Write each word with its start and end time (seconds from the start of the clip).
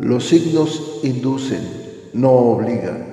Los 0.00 0.28
signos 0.28 1.00
inducen, 1.02 1.60
no 2.12 2.30
obligan. 2.30 3.04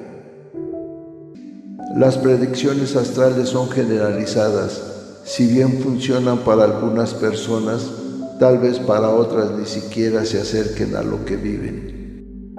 Las 1.96 2.20
predicciones 2.20 2.96
astrales 2.96 3.50
son 3.50 3.70
generalizadas. 3.70 4.84
Si 5.24 5.48
bien 5.48 5.80
funcionan 5.80 6.40
para 6.40 6.66
algunas 6.66 7.16
personas, 7.16 7.90
tal 8.40 8.60
vez 8.60 8.78
para 8.78 9.10
otras 9.10 9.50
ni 9.58 9.66
siquiera 9.66 10.26
se 10.26 10.40
acerquen 10.40 10.96
a 10.96 11.02
lo 11.02 11.26
que 11.26 11.38
viven. 11.38 12.56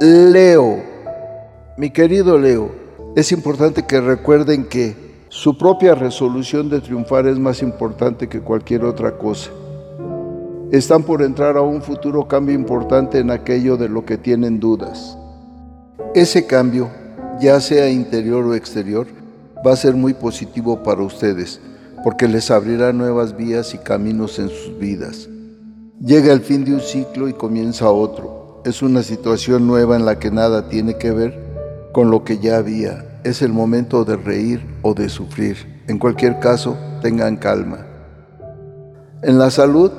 Leo, 0.00 0.82
mi 1.78 1.88
querido 1.88 2.38
Leo, 2.38 2.70
es 3.16 3.32
importante 3.32 3.86
que 3.86 4.02
recuerden 4.02 4.66
que 4.66 4.94
su 5.30 5.56
propia 5.56 5.94
resolución 5.94 6.68
de 6.68 6.82
triunfar 6.82 7.26
es 7.28 7.38
más 7.38 7.62
importante 7.62 8.28
que 8.28 8.40
cualquier 8.40 8.84
otra 8.84 9.16
cosa. 9.16 9.50
Están 10.74 11.04
por 11.04 11.22
entrar 11.22 11.56
a 11.56 11.60
un 11.60 11.82
futuro 11.82 12.26
cambio 12.26 12.52
importante 12.52 13.20
en 13.20 13.30
aquello 13.30 13.76
de 13.76 13.88
lo 13.88 14.04
que 14.04 14.18
tienen 14.18 14.58
dudas. 14.58 15.16
Ese 16.16 16.48
cambio, 16.48 16.90
ya 17.40 17.60
sea 17.60 17.88
interior 17.88 18.44
o 18.44 18.56
exterior, 18.56 19.06
va 19.64 19.72
a 19.72 19.76
ser 19.76 19.94
muy 19.94 20.14
positivo 20.14 20.82
para 20.82 21.04
ustedes, 21.04 21.60
porque 22.02 22.26
les 22.26 22.50
abrirá 22.50 22.92
nuevas 22.92 23.36
vías 23.36 23.72
y 23.72 23.78
caminos 23.78 24.40
en 24.40 24.48
sus 24.48 24.76
vidas. 24.76 25.28
Llega 26.04 26.32
el 26.32 26.40
fin 26.40 26.64
de 26.64 26.74
un 26.74 26.80
ciclo 26.80 27.28
y 27.28 27.34
comienza 27.34 27.88
otro. 27.88 28.60
Es 28.64 28.82
una 28.82 29.04
situación 29.04 29.68
nueva 29.68 29.94
en 29.94 30.04
la 30.04 30.18
que 30.18 30.32
nada 30.32 30.68
tiene 30.68 30.98
que 30.98 31.12
ver 31.12 31.38
con 31.92 32.10
lo 32.10 32.24
que 32.24 32.38
ya 32.38 32.56
había 32.56 33.20
es 33.22 33.42
el 33.42 33.52
momento 33.52 34.04
de 34.04 34.16
reír 34.16 34.66
o 34.82 34.92
de 34.92 35.08
sufrir. 35.08 35.84
En 35.86 36.00
cualquier 36.00 36.40
caso, 36.40 36.76
tengan 37.00 37.36
calma. 37.36 37.86
En 39.22 39.38
la 39.38 39.52
salud, 39.52 39.92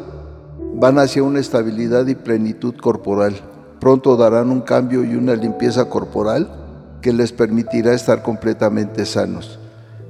van 0.77 0.99
hacia 0.99 1.23
una 1.23 1.39
estabilidad 1.39 2.05
y 2.07 2.15
plenitud 2.15 2.75
corporal. 2.75 3.33
Pronto 3.79 4.17
darán 4.17 4.49
un 4.49 4.61
cambio 4.61 5.05
y 5.05 5.15
una 5.15 5.35
limpieza 5.35 5.85
corporal 5.85 6.49
que 7.01 7.13
les 7.13 7.31
permitirá 7.31 7.93
estar 7.93 8.21
completamente 8.23 9.05
sanos. 9.05 9.59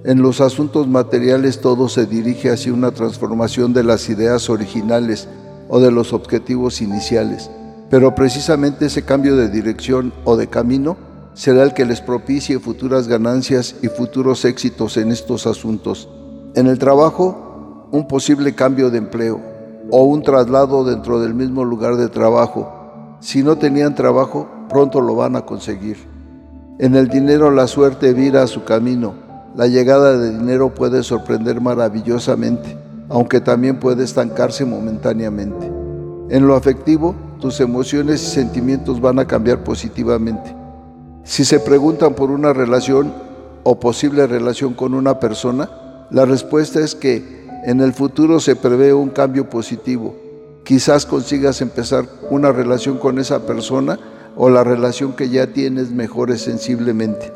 En 0.03 0.21
los 0.21 0.41
asuntos 0.41 0.88
materiales 0.88 1.61
todo 1.61 1.88
se 1.88 2.05
dirige 2.05 2.52
hacia 2.52 2.73
una 2.73 2.91
transformación 2.91 3.73
de 3.73 3.83
las 3.83 4.09
ideas 4.09 4.49
originales 4.49 5.27
o 5.67 5.80
de 5.80 5.91
los 5.91 6.13
objetivos 6.13 6.81
iniciales, 6.81 7.49
pero 7.89 8.16
precisamente 8.16 8.88
ese 8.88 9.03
cambio 9.03 9.36
de 9.36 9.49
dirección 9.49 10.13
o 10.23 10.36
de 10.36 10.47
camino 10.47 10.97
será 11.33 11.63
el 11.63 11.73
que 11.73 11.86
les 11.86 12.02
propicie 12.02 12.59
futuras 12.59 13.08
ganancias 13.08 13.75
y 13.81 13.88
futuros 13.88 14.45
éxitos 14.45 14.97
en 14.97 15.11
estos 15.11 15.47
asuntos. 15.47 16.09
En 16.55 16.67
el 16.67 16.80
trabajo, 16.80 17.88
un 17.91 18.08
posible 18.08 18.55
cambio 18.55 18.89
de 18.89 18.99
empleo 18.99 19.55
o 19.91 20.03
un 20.03 20.23
traslado 20.23 20.83
dentro 20.83 21.19
del 21.19 21.33
mismo 21.33 21.64
lugar 21.64 21.95
de 21.95 22.09
trabajo. 22.09 23.17
Si 23.19 23.44
no 23.44 23.58
tenían 23.58 23.95
trabajo, 23.95 24.47
pronto 24.69 25.02
lo 25.02 25.16
van 25.16 25.36
a 25.36 25.45
conseguir. 25.45 25.97
En 26.80 26.95
el 26.95 27.08
dinero 27.08 27.52
la 27.52 27.67
suerte 27.67 28.14
vira 28.14 28.44
a 28.44 28.47
su 28.47 28.64
camino. 28.64 29.14
La 29.55 29.67
llegada 29.67 30.17
de 30.17 30.38
dinero 30.38 30.73
puede 30.73 31.03
sorprender 31.03 31.61
maravillosamente, 31.61 32.77
aunque 33.08 33.39
también 33.39 33.80
puede 33.80 34.03
estancarse 34.03 34.66
momentáneamente. 34.66 35.72
En 36.30 36.47
lo 36.47 36.55
afectivo, 36.55 37.16
tus 37.39 37.59
emociones 37.61 38.22
y 38.23 38.25
sentimientos 38.25 38.99
van 38.99 39.20
a 39.20 39.25
cambiar 39.25 39.64
positivamente. 39.64 40.53
Si 41.23 41.45
se 41.45 41.59
preguntan 41.59 42.14
por 42.14 42.31
una 42.31 42.52
relación 42.52 43.14
o 43.64 43.80
posible 43.80 44.27
relación 44.27 44.73
con 44.73 44.94
una 44.94 45.20
persona, 45.20 45.70
la 46.11 46.25
respuesta 46.25 46.81
es 46.81 46.94
que 46.94 47.44
en 47.66 47.81
el 47.81 47.94
futuro 47.94 48.39
se 48.39 48.55
prevé 48.55 48.94
un 48.94 49.09
cambio 49.09 49.49
positivo. 49.49 50.16
Quizás 50.63 51.05
consigas 51.05 51.61
empezar 51.61 52.05
una 52.30 52.52
relación 52.52 52.97
con 52.97 53.19
esa 53.19 53.45
persona 53.45 53.99
o 54.35 54.49
la 54.49 54.63
relación 54.63 55.13
que 55.13 55.30
ya 55.30 55.47
tienes 55.47 55.91
mejore 55.91 56.38
sensiblemente. 56.38 57.33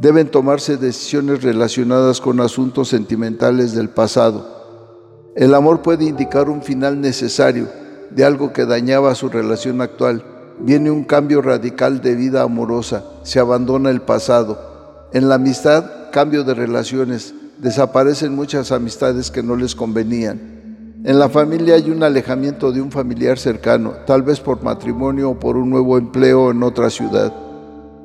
Deben 0.00 0.30
tomarse 0.30 0.76
decisiones 0.76 1.42
relacionadas 1.42 2.20
con 2.20 2.40
asuntos 2.40 2.88
sentimentales 2.88 3.74
del 3.74 3.88
pasado. 3.88 5.32
El 5.36 5.54
amor 5.54 5.82
puede 5.82 6.04
indicar 6.04 6.48
un 6.48 6.62
final 6.62 7.00
necesario 7.00 7.68
de 8.10 8.24
algo 8.24 8.52
que 8.52 8.66
dañaba 8.66 9.14
su 9.14 9.28
relación 9.28 9.80
actual 9.80 10.24
viene 10.62 10.90
un 10.90 11.04
cambio 11.04 11.42
radical 11.42 12.00
de 12.00 12.14
vida 12.14 12.42
amorosa, 12.42 13.04
se 13.22 13.40
abandona 13.40 13.90
el 13.90 14.02
pasado. 14.02 15.08
En 15.12 15.28
la 15.28 15.36
amistad, 15.36 16.10
cambio 16.12 16.44
de 16.44 16.54
relaciones, 16.54 17.34
desaparecen 17.60 18.34
muchas 18.34 18.72
amistades 18.72 19.30
que 19.30 19.42
no 19.42 19.56
les 19.56 19.74
convenían. 19.74 21.02
En 21.04 21.18
la 21.18 21.28
familia 21.28 21.76
hay 21.76 21.90
un 21.90 22.02
alejamiento 22.02 22.72
de 22.72 22.80
un 22.80 22.90
familiar 22.90 23.38
cercano, 23.38 23.92
tal 24.06 24.22
vez 24.22 24.40
por 24.40 24.62
matrimonio 24.62 25.30
o 25.30 25.38
por 25.38 25.56
un 25.56 25.70
nuevo 25.70 25.96
empleo 25.96 26.50
en 26.50 26.62
otra 26.62 26.90
ciudad. 26.90 27.32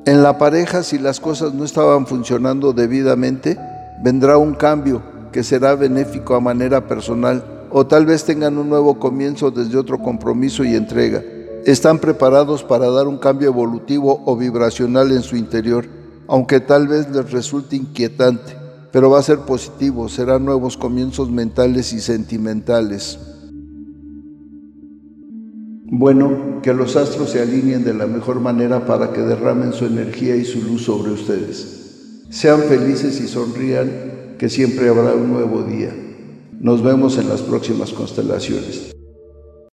En 0.06 0.22
la 0.22 0.38
pareja, 0.38 0.82
si 0.82 0.98
las 0.98 1.20
cosas 1.20 1.52
no 1.52 1.64
estaban 1.64 2.06
funcionando 2.06 2.72
debidamente, 2.72 3.58
vendrá 4.02 4.38
un 4.38 4.54
cambio 4.54 5.02
que 5.32 5.42
será 5.42 5.74
benéfico 5.74 6.34
a 6.34 6.40
manera 6.40 6.86
personal 6.86 7.44
o 7.70 7.86
tal 7.86 8.06
vez 8.06 8.24
tengan 8.24 8.56
un 8.56 8.68
nuevo 8.68 8.98
comienzo 8.98 9.50
desde 9.50 9.76
otro 9.76 9.98
compromiso 9.98 10.64
y 10.64 10.74
entrega 10.74 11.22
están 11.66 11.98
preparados 11.98 12.62
para 12.62 12.88
dar 12.90 13.08
un 13.08 13.18
cambio 13.18 13.48
evolutivo 13.48 14.22
o 14.24 14.36
vibracional 14.36 15.10
en 15.10 15.24
su 15.24 15.36
interior, 15.36 15.84
aunque 16.28 16.60
tal 16.60 16.86
vez 16.86 17.10
les 17.10 17.32
resulte 17.32 17.74
inquietante, 17.74 18.56
pero 18.96 19.10
va 19.10 19.18
a 19.18 19.22
ser 19.22 19.40
positivo, 19.40 20.08
serán 20.08 20.46
nuevos 20.46 20.78
comienzos 20.78 21.30
mentales 21.30 21.92
y 21.92 22.00
sentimentales. 22.00 23.18
Bueno, 25.84 26.62
que 26.62 26.72
los 26.72 26.96
astros 26.96 27.28
se 27.28 27.42
alineen 27.42 27.84
de 27.84 27.92
la 27.92 28.06
mejor 28.06 28.40
manera 28.40 28.86
para 28.86 29.12
que 29.12 29.20
derramen 29.20 29.74
su 29.74 29.84
energía 29.84 30.34
y 30.36 30.46
su 30.46 30.62
luz 30.62 30.84
sobre 30.84 31.12
ustedes. 31.12 32.22
Sean 32.30 32.62
felices 32.62 33.20
y 33.20 33.28
sonrían, 33.28 34.36
que 34.38 34.48
siempre 34.48 34.88
habrá 34.88 35.12
un 35.12 35.30
nuevo 35.30 35.62
día. 35.62 35.94
Nos 36.58 36.82
vemos 36.82 37.18
en 37.18 37.28
las 37.28 37.42
próximas 37.42 37.92
constelaciones. 37.92 38.95